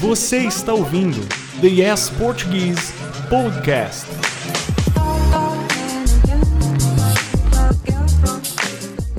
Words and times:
Você 0.00 0.38
está 0.38 0.72
ouvindo 0.72 1.20
The 1.60 1.66
Yes 1.66 2.10
Portuguese 2.10 2.92
Podcast. 3.28 4.06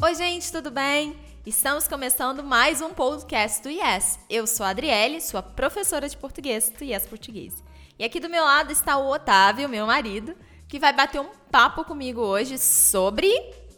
Oi, 0.02 0.16
gente, 0.16 0.52
tudo 0.52 0.70
bem? 0.70 1.16
Estamos 1.46 1.88
começando 1.88 2.44
mais 2.44 2.82
um 2.82 2.90
podcast 2.90 3.64
do 3.64 3.70
Yes. 3.70 4.20
Eu 4.30 4.46
sou 4.46 4.66
a 4.66 4.70
Adriele, 4.70 5.22
sua 5.22 5.42
professora 5.42 6.10
de 6.10 6.18
português 6.18 6.70
do 6.70 6.84
Yes 6.84 7.06
Português. 7.06 7.64
E 7.98 8.04
aqui 8.04 8.20
do 8.20 8.30
meu 8.30 8.44
lado 8.44 8.72
está 8.72 8.98
o 8.98 9.10
Otávio, 9.10 9.70
meu 9.70 9.86
marido, 9.86 10.36
que 10.68 10.80
vai 10.80 10.92
bater 10.92 11.22
um 11.22 11.30
papo 11.52 11.86
comigo 11.86 12.22
hoje 12.22 12.58
sobre 12.58 13.30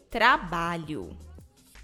trabalho. 0.10 1.27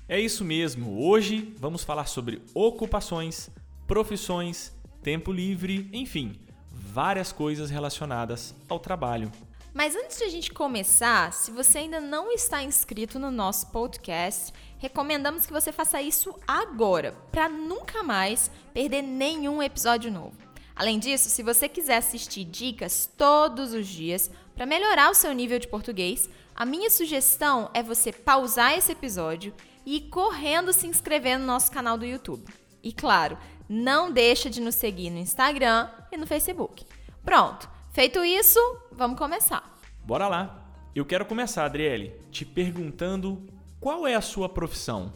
É 0.07 0.19
isso 0.19 0.43
mesmo. 0.43 1.01
Hoje 1.01 1.55
vamos 1.57 1.83
falar 1.83 2.07
sobre 2.07 2.41
ocupações, 2.53 3.49
profissões, 3.87 4.73
tempo 5.01 5.31
livre, 5.31 5.89
enfim, 5.93 6.39
várias 6.69 7.31
coisas 7.31 7.69
relacionadas 7.69 8.53
ao 8.67 8.79
trabalho. 8.79 9.31
Mas 9.73 9.95
antes 9.95 10.17
de 10.17 10.25
a 10.25 10.29
gente 10.29 10.51
começar, 10.51 11.31
se 11.31 11.51
você 11.51 11.79
ainda 11.79 12.01
não 12.01 12.31
está 12.31 12.61
inscrito 12.61 13.17
no 13.17 13.31
nosso 13.31 13.71
podcast, 13.71 14.53
recomendamos 14.77 15.45
que 15.45 15.53
você 15.53 15.71
faça 15.71 16.01
isso 16.01 16.35
agora, 16.45 17.13
para 17.31 17.47
nunca 17.47 18.03
mais 18.03 18.51
perder 18.73 19.01
nenhum 19.01 19.63
episódio 19.63 20.11
novo. 20.11 20.35
Além 20.75 20.99
disso, 20.99 21.29
se 21.29 21.41
você 21.41 21.69
quiser 21.69 21.97
assistir 21.97 22.43
dicas 22.43 23.09
todos 23.17 23.73
os 23.73 23.87
dias 23.87 24.29
para 24.53 24.65
melhorar 24.65 25.09
o 25.09 25.15
seu 25.15 25.31
nível 25.31 25.57
de 25.57 25.67
português, 25.67 26.29
a 26.53 26.65
minha 26.65 26.89
sugestão 26.89 27.71
é 27.73 27.81
você 27.81 28.11
pausar 28.11 28.77
esse 28.77 28.91
episódio 28.91 29.53
e 29.85 30.01
correndo 30.01 30.73
se 30.73 30.87
inscrever 30.87 31.37
no 31.37 31.45
nosso 31.45 31.71
canal 31.71 31.97
do 31.97 32.05
YouTube. 32.05 32.45
E 32.81 32.91
claro, 32.91 33.37
não 33.67 34.11
deixa 34.11 34.49
de 34.49 34.61
nos 34.61 34.75
seguir 34.75 35.09
no 35.09 35.17
Instagram 35.17 35.89
e 36.11 36.17
no 36.17 36.27
Facebook. 36.27 36.85
Pronto, 37.23 37.69
feito 37.91 38.23
isso, 38.23 38.59
vamos 38.91 39.17
começar. 39.17 39.79
Bora 40.05 40.27
lá. 40.27 40.59
Eu 40.93 41.05
quero 41.05 41.25
começar, 41.25 41.65
Adriele, 41.65 42.13
te 42.29 42.45
perguntando 42.45 43.47
qual 43.79 44.05
é 44.05 44.15
a 44.15 44.21
sua 44.21 44.47
profissão. 44.47 45.11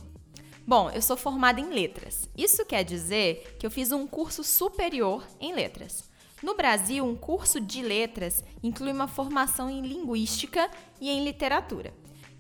Bom, 0.66 0.90
eu 0.90 1.02
sou 1.02 1.16
formada 1.16 1.62
em 1.62 1.70
letras. 1.70 2.30
Isso 2.36 2.66
quer 2.66 2.84
dizer 2.84 3.56
que 3.60 3.66
eu 3.66 3.72
fiz 3.72 3.92
um 3.92 4.08
curso 4.08 4.44
superior 4.44 5.24
em 5.40 5.54
letras. 5.54 6.10
No 6.42 6.56
Brasil, 6.56 7.06
um 7.06 7.16
curso 7.16 7.60
de 7.60 7.82
letras 7.82 8.44
inclui 8.62 8.92
uma 8.92 9.08
formação 9.08 9.70
em 9.70 9.82
linguística 9.82 10.70
e 11.00 11.10
em 11.10 11.24
literatura. 11.24 11.94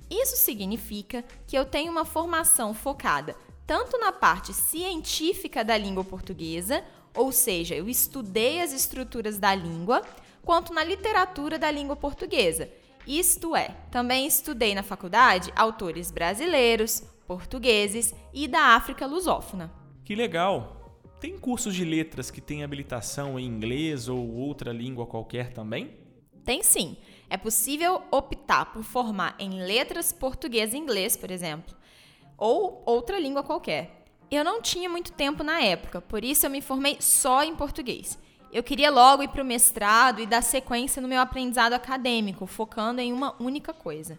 Isso 0.09 0.38
significa 0.38 1.23
que 1.45 1.58
eu 1.58 1.66
tenho 1.66 1.91
uma 1.91 2.05
formação 2.05 2.73
focada 2.73 3.36
tanto 3.67 3.97
na 4.00 4.13
parte 4.13 4.53
científica 4.53 5.61
da 5.61 5.77
língua 5.77 6.02
portuguesa, 6.02 6.81
ou 7.13 7.33
seja, 7.33 7.75
eu 7.75 7.89
estudei 7.89 8.61
as 8.61 8.72
estruturas 8.72 9.38
da 9.38 9.53
língua, 9.53 10.02
quanto 10.41 10.73
na 10.73 10.85
literatura 10.85 11.59
da 11.59 11.69
língua 11.69 11.97
portuguesa. 11.97 12.69
Isto 13.05 13.55
é, 13.58 13.75
também 13.91 14.25
estudei 14.25 14.73
na 14.73 14.83
faculdade 14.83 15.52
autores 15.53 16.09
brasileiros, 16.11 17.03
portugueses 17.28 18.16
e 18.33 18.47
da 18.47 18.75
África 18.75 19.05
lusófona. 19.05 19.69
Que 20.05 20.16
legal! 20.16 21.02
Tem 21.19 21.38
cursos 21.38 21.75
de 21.75 21.83
letras 21.83 22.31
que 22.31 22.39
têm 22.39 22.63
habilitação 22.63 23.38
em 23.38 23.45
inglês 23.45 24.08
ou 24.08 24.35
outra 24.35 24.72
língua 24.72 25.05
qualquer 25.05 25.52
também? 25.52 25.97
Tem 26.45 26.63
sim. 26.63 26.95
É 27.30 27.36
possível 27.36 28.02
optar 28.09 28.66
por 28.72 28.83
formar 28.83 29.36
em 29.38 29.61
letras 29.61 30.11
português 30.14 30.73
e 30.73 30.78
inglês, 30.78 31.17
por 31.17 31.30
exemplo, 31.30 31.75
ou 32.38 32.81
outra 32.86 33.19
língua 33.19 33.44
qualquer. 33.44 34.06
Eu 34.31 34.44
não 34.44 34.61
tinha 34.61 34.89
muito 34.89 35.11
tempo 35.11 35.44
na 35.44 35.61
época, 35.61 36.02
por 36.02 36.23
isso 36.23 36.45
eu 36.45 36.50
me 36.50 36.61
formei 36.61 36.97
só 37.00 37.44
em 37.44 37.56
português. 37.56 38.17
Eu 38.52 38.64
queria 38.64 38.89
logo 38.89 39.23
ir 39.23 39.28
para 39.28 39.44
o 39.44 39.45
mestrado 39.45 40.22
e 40.22 40.25
dar 40.25 40.42
sequência 40.42 41.02
no 41.02 41.07
meu 41.07 41.19
aprendizado 41.19 41.74
acadêmico, 41.74 42.46
focando 42.46 43.01
em 43.01 43.12
uma 43.12 43.35
única 43.41 43.74
coisa. 43.74 44.18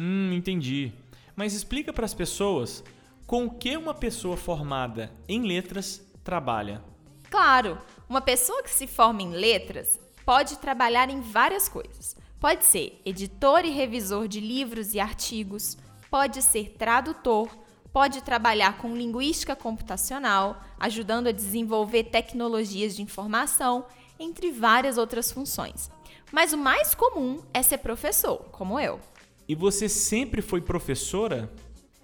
Hum, 0.00 0.32
entendi. 0.32 0.92
Mas 1.34 1.52
explica 1.52 1.92
para 1.92 2.06
as 2.06 2.14
pessoas 2.14 2.82
com 3.26 3.46
o 3.46 3.50
que 3.50 3.76
uma 3.76 3.92
pessoa 3.92 4.36
formada 4.36 5.12
em 5.28 5.42
letras 5.42 6.02
trabalha. 6.24 6.82
Claro, 7.30 7.78
uma 8.08 8.20
pessoa 8.20 8.62
que 8.62 8.70
se 8.70 8.86
forma 8.86 9.22
em 9.22 9.30
letras 9.30 9.98
pode 10.24 10.58
trabalhar 10.58 11.10
em 11.10 11.20
várias 11.20 11.68
coisas. 11.68 12.16
Pode 12.38 12.64
ser 12.64 13.00
editor 13.04 13.64
e 13.64 13.70
revisor 13.70 14.28
de 14.28 14.40
livros 14.40 14.94
e 14.94 15.00
artigos, 15.00 15.76
pode 16.10 16.42
ser 16.42 16.74
tradutor, 16.78 17.48
pode 17.92 18.22
trabalhar 18.22 18.78
com 18.78 18.94
linguística 18.94 19.56
computacional, 19.56 20.62
ajudando 20.78 21.28
a 21.28 21.32
desenvolver 21.32 22.04
tecnologias 22.04 22.94
de 22.94 23.02
informação, 23.02 23.86
entre 24.18 24.50
várias 24.50 24.98
outras 24.98 25.32
funções. 25.32 25.90
Mas 26.30 26.52
o 26.52 26.58
mais 26.58 26.94
comum 26.94 27.42
é 27.54 27.62
ser 27.62 27.78
professor, 27.78 28.38
como 28.52 28.78
eu. 28.78 29.00
E 29.48 29.54
você 29.54 29.88
sempre 29.88 30.42
foi 30.42 30.60
professora? 30.60 31.50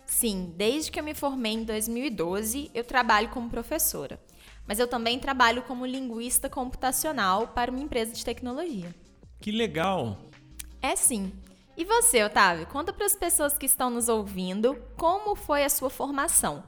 Sim, 0.06 0.53
desde 0.56 0.91
que 0.91 0.99
eu 0.99 1.04
me 1.04 1.14
formei 1.14 1.53
em 1.53 1.64
2012, 1.64 2.70
eu 2.75 2.84
trabalho 2.84 3.28
como 3.31 3.50
professora 3.50 4.19
mas 4.66 4.78
eu 4.78 4.87
também 4.87 5.19
trabalho 5.19 5.62
como 5.62 5.87
linguista 5.87 6.49
computacional 6.49 7.49
para 7.49 7.70
uma 7.70 7.81
empresa 7.81 8.12
de 8.12 8.25
tecnologia. 8.25 8.94
Que 9.42 9.50
legal! 9.50 10.19
É 10.80 10.94
sim. 10.94 11.32
E 11.76 11.84
você, 11.84 12.22
Otávio, 12.22 12.64
conta 12.64 12.92
para 12.92 13.06
as 13.06 13.16
pessoas 13.16 13.58
que 13.58 13.66
estão 13.66 13.91
nos 13.91 14.08
ouvindo 14.08 14.80
como 14.97 15.34
foi 15.34 15.64
a 15.64 15.69
sua 15.69 15.91
formação. 15.91 16.62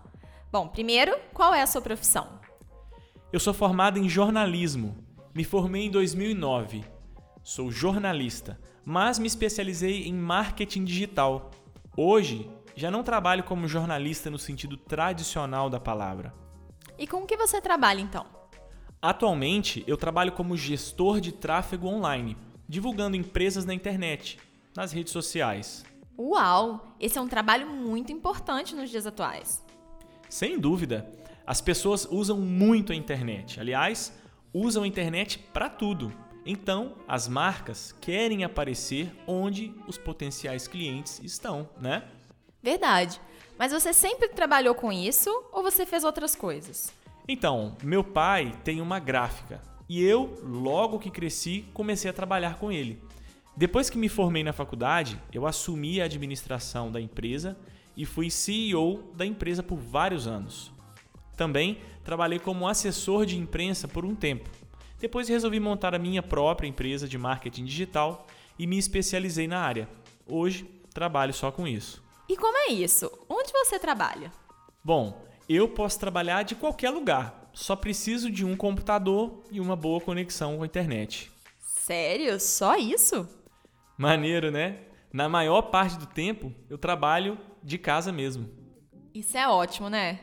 Bom, 0.51 0.67
primeiro, 0.67 1.17
qual 1.33 1.55
é 1.55 1.63
a 1.63 1.69
sua 1.69 1.81
profissão? 1.81 2.41
Eu 3.33 3.39
sou 3.39 3.55
formado 3.55 3.97
em 3.97 4.09
jornalismo. 4.09 4.97
Me 5.33 5.45
formei 5.45 5.87
em 5.87 5.91
2009. 5.91 6.85
Sou 7.45 7.71
jornalista, 7.71 8.59
mas 8.85 9.21
me 9.21 9.29
especializei 9.29 10.09
em 10.09 10.13
marketing 10.13 10.85
digital. 10.85 11.53
Hoje, 11.97 12.51
já 12.75 12.91
não 12.91 13.05
trabalho 13.05 13.45
como 13.45 13.69
jornalista 13.69 14.31
no 14.31 14.39
sentido 14.39 14.77
tradicional 14.77 15.71
da 15.71 15.79
palavra. 15.79 16.35
E 16.99 17.07
com 17.07 17.19
o 17.19 17.27
que 17.27 17.37
você 17.37 17.61
trabalha 17.61 18.01
então? 18.01 18.27
Atualmente, 19.01 19.85
eu 19.87 19.97
trabalho 19.97 20.33
como 20.33 20.57
gestor 20.57 21.21
de 21.21 21.31
tráfego 21.31 21.87
online, 21.87 22.37
divulgando 22.69 23.17
empresas 23.17 23.65
na 23.65 23.75
internet, 23.75 24.39
nas 24.75 24.93
redes 24.93 25.13
sociais. 25.13 25.85
Uau! 26.19 26.95
Esse 27.01 27.19
é 27.19 27.21
um 27.21 27.29
trabalho 27.29 27.69
muito 27.69 28.13
importante 28.13 28.75
nos 28.75 28.91
dias 28.91 29.07
atuais. 29.07 29.65
Sem 30.29 30.59
dúvida. 30.59 31.11
As 31.47 31.61
pessoas 31.61 32.07
usam 32.11 32.39
muito 32.39 32.93
a 32.93 32.97
internet. 32.97 33.61
Aliás, 33.61 34.13
usam 34.53 34.83
a 34.83 34.87
internet 34.87 35.39
para 35.53 35.69
tudo. 35.69 36.13
Então, 36.47 36.95
as 37.09 37.27
marcas 37.27 37.93
querem 38.01 38.45
aparecer 38.45 39.15
onde 39.27 39.75
os 39.87 39.99
potenciais 39.99 40.69
clientes 40.69 41.21
estão, 41.23 41.69
né? 41.81 42.05
Verdade. 42.63 43.21
Mas 43.59 43.73
você 43.73 43.93
sempre 43.93 44.29
trabalhou 44.29 44.75
com 44.75 44.93
isso 44.93 45.31
ou 45.53 45.63
você 45.63 45.87
fez 45.87 46.05
outras 46.05 46.35
coisas? 46.35 46.93
Então, 47.27 47.77
meu 47.83 48.05
pai 48.05 48.53
tem 48.63 48.81
uma 48.81 48.99
gráfica 48.99 49.61
e 49.89 50.03
eu, 50.03 50.39
logo 50.43 50.99
que 50.99 51.11
cresci, 51.11 51.65
comecei 51.75 52.11
a 52.11 52.15
trabalhar 52.15 52.59
com 52.59 52.73
ele. 52.73 53.01
Depois 53.57 53.89
que 53.89 53.99
me 53.99 54.09
formei 54.09 54.43
na 54.43 54.53
faculdade, 54.53 55.21
eu 55.33 55.47
assumi 55.47 56.01
a 56.01 56.05
administração 56.05 56.91
da 56.91 57.01
empresa 57.01 57.57
e 57.97 58.05
fui 58.05 58.31
CEO 58.31 59.13
da 59.15 59.25
empresa 59.25 59.63
por 59.63 59.77
vários 59.77 60.27
anos. 60.27 60.73
Também 61.37 61.79
trabalhei 62.03 62.39
como 62.39 62.67
assessor 62.67 63.27
de 63.27 63.39
imprensa 63.39 63.87
por 63.87 64.05
um 64.05 64.15
tempo. 64.15 64.51
Depois 64.99 65.29
resolvi 65.29 65.61
montar 65.61 65.95
a 65.95 65.99
minha 65.99 66.23
própria 66.23 66.67
empresa 66.67 67.07
de 67.07 67.19
marketing 67.19 67.65
digital 67.65 68.27
e 68.59 68.67
me 68.67 68.79
especializei 68.79 69.47
na 69.47 69.61
área. 69.61 69.89
Hoje 70.27 70.65
trabalho 70.93 71.33
só 71.33 71.51
com 71.53 71.69
isso. 71.69 72.03
E 72.29 72.37
como 72.37 72.57
é 72.57 72.73
isso? 72.73 73.11
Onde 73.29 73.53
você 73.53 73.79
trabalha? 73.79 74.33
Bom, 74.83 75.25
eu 75.49 75.69
posso 75.69 76.01
trabalhar 76.01 76.43
de 76.43 76.55
qualquer 76.55 76.91
lugar. 76.91 77.44
Só 77.55 77.77
preciso 77.77 78.33
de 78.33 78.45
um 78.45 78.57
computador 78.57 79.45
e 79.51 79.61
uma 79.61 79.77
boa 79.77 80.01
conexão 80.01 80.57
com 80.57 80.65
a 80.65 80.67
internet. 80.67 81.31
Sério? 81.61 82.41
Só 82.41 82.77
isso? 82.77 83.29
Maneiro, 83.97 84.51
né? 84.51 84.81
Na 85.13 85.29
maior 85.29 85.63
parte 85.63 85.97
do 85.97 86.07
tempo, 86.07 86.53
eu 86.69 86.77
trabalho 86.77 87.39
de 87.63 87.79
casa 87.79 88.11
mesmo. 88.11 88.51
Isso 89.15 89.39
é 89.39 89.49
ótimo, 89.49 89.89
né? 89.89 90.19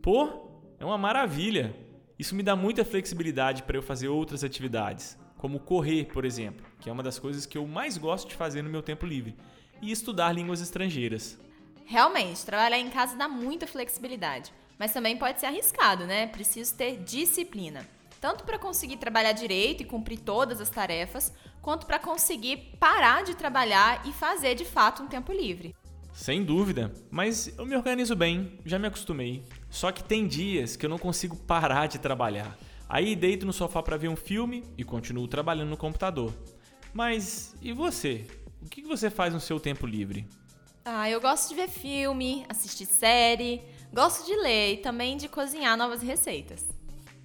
Pô, 0.00 0.72
é 0.80 0.84
uma 0.84 0.96
maravilha. 0.96 1.76
Isso 2.18 2.34
me 2.34 2.42
dá 2.42 2.56
muita 2.56 2.82
flexibilidade 2.82 3.64
para 3.64 3.76
eu 3.76 3.82
fazer 3.82 4.08
outras 4.08 4.42
atividades, 4.42 5.18
como 5.36 5.60
correr, 5.60 6.06
por 6.06 6.24
exemplo, 6.24 6.64
que 6.80 6.88
é 6.88 6.92
uma 6.92 7.02
das 7.02 7.18
coisas 7.18 7.44
que 7.44 7.58
eu 7.58 7.66
mais 7.66 7.98
gosto 7.98 8.28
de 8.28 8.34
fazer 8.34 8.62
no 8.62 8.70
meu 8.70 8.82
tempo 8.82 9.04
livre 9.04 9.36
e 9.82 9.90
estudar 9.92 10.32
línguas 10.32 10.62
estrangeiras. 10.62 11.38
Realmente, 11.84 12.46
trabalhar 12.46 12.78
em 12.78 12.88
casa 12.88 13.16
dá 13.16 13.28
muita 13.28 13.66
flexibilidade, 13.66 14.50
mas 14.78 14.92
também 14.92 15.16
pode 15.16 15.40
ser 15.40 15.46
arriscado, 15.46 16.06
né? 16.06 16.26
Preciso 16.26 16.74
ter 16.74 16.98
disciplina. 16.98 17.86
Tanto 18.20 18.44
para 18.44 18.58
conseguir 18.58 18.96
trabalhar 18.96 19.32
direito 19.32 19.82
e 19.82 19.86
cumprir 19.86 20.18
todas 20.18 20.60
as 20.60 20.70
tarefas, 20.70 21.32
quanto 21.60 21.86
para 21.86 21.98
conseguir 21.98 22.76
parar 22.78 23.22
de 23.22 23.34
trabalhar 23.34 24.06
e 24.06 24.12
fazer 24.12 24.54
de 24.54 24.64
fato 24.64 25.02
um 25.02 25.06
tempo 25.06 25.32
livre. 25.32 25.74
Sem 26.12 26.44
dúvida, 26.44 26.94
mas 27.10 27.52
eu 27.58 27.66
me 27.66 27.76
organizo 27.76 28.14
bem, 28.14 28.58
já 28.64 28.78
me 28.78 28.86
acostumei. 28.86 29.42
Só 29.68 29.90
que 29.90 30.02
tem 30.02 30.28
dias 30.28 30.76
que 30.76 30.86
eu 30.86 30.90
não 30.90 30.98
consigo 30.98 31.36
parar 31.36 31.88
de 31.88 31.98
trabalhar. 31.98 32.56
Aí 32.88 33.16
deito 33.16 33.44
no 33.44 33.52
sofá 33.52 33.82
para 33.82 33.96
ver 33.96 34.08
um 34.08 34.16
filme 34.16 34.62
e 34.78 34.84
continuo 34.84 35.26
trabalhando 35.26 35.70
no 35.70 35.76
computador. 35.76 36.32
Mas 36.92 37.56
e 37.60 37.72
você? 37.72 38.26
O 38.62 38.68
que 38.68 38.82
você 38.82 39.10
faz 39.10 39.34
no 39.34 39.40
seu 39.40 39.58
tempo 39.58 39.86
livre? 39.86 40.26
Ah, 40.84 41.10
eu 41.10 41.20
gosto 41.20 41.48
de 41.48 41.56
ver 41.56 41.68
filme, 41.68 42.46
assistir 42.48 42.86
série, 42.86 43.60
gosto 43.94 44.26
de 44.26 44.34
ler 44.34 44.74
e 44.74 44.76
também 44.78 45.16
de 45.16 45.28
cozinhar 45.28 45.76
novas 45.76 46.02
receitas. 46.02 46.64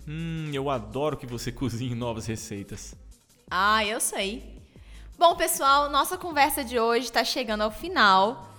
Hum, 0.07 0.51
eu 0.53 0.69
adoro 0.69 1.17
que 1.17 1.25
você 1.25 1.51
cozinhe 1.51 1.95
novas 1.95 2.27
receitas. 2.27 2.93
Ah, 3.49 3.83
eu 3.83 3.99
sei. 3.99 4.61
Bom, 5.17 5.35
pessoal, 5.35 5.89
nossa 5.89 6.17
conversa 6.17 6.63
de 6.63 6.79
hoje 6.79 7.05
está 7.05 7.23
chegando 7.23 7.61
ao 7.61 7.71
final. 7.71 8.53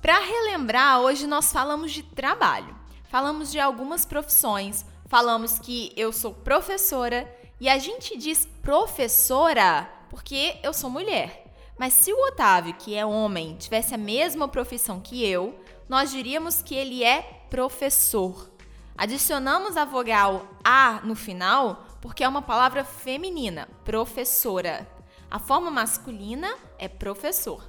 Para 0.00 0.20
relembrar, 0.20 1.00
hoje 1.00 1.26
nós 1.26 1.52
falamos 1.52 1.92
de 1.92 2.02
trabalho. 2.02 2.74
Falamos 3.08 3.50
de 3.50 3.58
algumas 3.58 4.04
profissões, 4.04 4.84
falamos 5.06 5.58
que 5.58 5.92
eu 5.96 6.12
sou 6.12 6.32
professora 6.32 7.30
e 7.60 7.68
a 7.68 7.78
gente 7.78 8.16
diz 8.16 8.46
professora 8.62 9.90
porque 10.08 10.56
eu 10.62 10.72
sou 10.72 10.88
mulher. 10.88 11.52
Mas 11.78 11.92
se 11.92 12.12
o 12.12 12.28
Otávio, 12.28 12.74
que 12.74 12.94
é 12.94 13.04
homem, 13.04 13.56
tivesse 13.56 13.94
a 13.94 13.98
mesma 13.98 14.48
profissão 14.48 15.00
que 15.00 15.24
eu, 15.24 15.58
nós 15.88 16.10
diríamos 16.10 16.60
que 16.62 16.74
ele 16.74 17.04
é 17.04 17.22
professor. 17.48 18.50
Adicionamos 18.96 19.76
a 19.76 19.84
vogal 19.84 20.46
A 20.64 21.00
no 21.04 21.14
final 21.14 21.86
porque 22.00 22.24
é 22.24 22.28
uma 22.28 22.42
palavra 22.42 22.84
feminina, 22.84 23.68
professora. 23.84 24.86
A 25.30 25.38
forma 25.38 25.70
masculina 25.70 26.54
é 26.78 26.88
professor. 26.88 27.68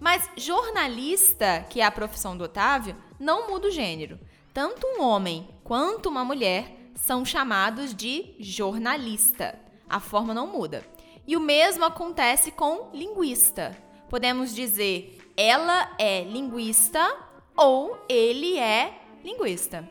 Mas 0.00 0.28
jornalista, 0.36 1.64
que 1.68 1.80
é 1.80 1.84
a 1.84 1.90
profissão 1.90 2.36
do 2.36 2.44
Otávio, 2.44 2.96
não 3.18 3.48
muda 3.48 3.68
o 3.68 3.70
gênero. 3.70 4.18
Tanto 4.52 4.86
um 4.86 5.02
homem 5.02 5.48
quanto 5.62 6.08
uma 6.08 6.24
mulher 6.24 6.90
são 6.94 7.24
chamados 7.24 7.94
de 7.94 8.34
jornalista. 8.38 9.58
A 9.88 10.00
forma 10.00 10.34
não 10.34 10.46
muda. 10.46 10.84
E 11.26 11.36
o 11.36 11.40
mesmo 11.40 11.84
acontece 11.84 12.50
com 12.50 12.90
linguista. 12.92 13.76
Podemos 14.08 14.54
dizer 14.54 15.18
ela 15.36 15.94
é 15.98 16.24
linguista 16.24 17.27
ou 17.58 17.98
ele 18.08 18.56
é 18.56 19.02
linguista. 19.24 19.86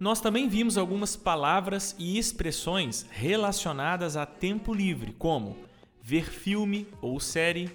Nós 0.00 0.22
também 0.22 0.48
vimos 0.48 0.78
algumas 0.78 1.14
palavras 1.16 1.94
e 1.98 2.18
expressões 2.18 3.04
relacionadas 3.10 4.16
a 4.16 4.24
tempo 4.24 4.72
livre, 4.72 5.12
como 5.12 5.58
ver 6.02 6.30
filme 6.30 6.88
ou 7.02 7.20
série, 7.20 7.70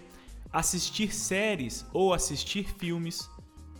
assistir 0.51 1.13
séries 1.13 1.85
ou 1.93 2.11
assistir 2.11 2.73
filmes, 2.79 3.29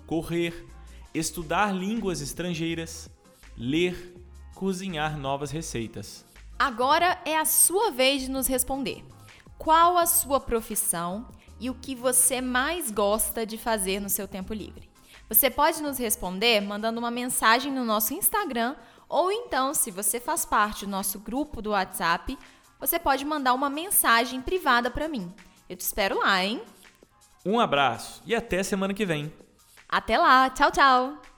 correr, 0.06 0.68
estudar 1.16 1.74
línguas 1.74 2.22
estrangeiras, 2.22 3.10
ler, 3.58 4.16
cozinhar 4.54 5.18
novas 5.18 5.50
receitas. 5.50 6.24
Agora 6.60 7.20
é 7.26 7.36
a 7.36 7.46
sua 7.46 7.90
vez 7.90 8.22
de 8.22 8.30
nos 8.30 8.46
responder. 8.46 9.04
Qual 9.58 9.98
a 9.98 10.06
sua 10.06 10.40
profissão 10.40 11.28
e 11.60 11.72
o 11.72 11.74
que 11.74 11.96
você 11.96 12.40
mais 12.40 12.92
gosta 12.92 13.46
de 13.46 13.58
fazer 13.58 14.00
no 14.00 14.10
seu 14.10 14.28
tempo 14.28 14.54
livre? 14.54 14.93
Você 15.34 15.50
pode 15.50 15.82
nos 15.82 15.98
responder 15.98 16.62
mandando 16.62 17.00
uma 17.00 17.10
mensagem 17.10 17.72
no 17.72 17.84
nosso 17.84 18.14
Instagram 18.14 18.76
ou 19.10 19.32
então, 19.32 19.74
se 19.74 19.90
você 19.90 20.20
faz 20.20 20.46
parte 20.46 20.86
do 20.86 20.92
nosso 20.92 21.20
grupo 21.20 21.60
do 21.60 21.72
WhatsApp, 21.72 22.38
você 22.80 23.00
pode 23.00 23.26
mandar 23.26 23.56
uma 23.56 23.68
mensagem 23.68 24.40
privada 24.42 24.92
para 24.92 25.08
mim. 25.08 25.34
Eu 25.68 25.76
te 25.76 25.82
espero 25.82 26.20
lá, 26.20 26.46
hein? 26.46 26.62
Um 27.44 27.60
abraço 27.60 28.22
e 28.28 28.36
até 28.36 28.62
semana 28.62 28.94
que 28.94 29.08
vem. 29.08 29.34
Até 29.90 30.20
lá, 30.20 30.52
tchau, 30.52 30.70
tchau! 30.70 31.33